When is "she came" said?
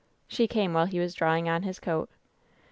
0.27-0.73